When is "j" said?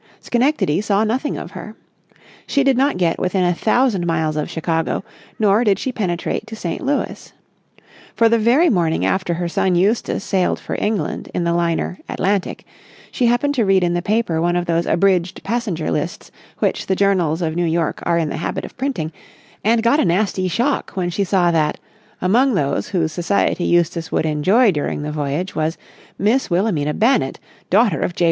28.15-28.19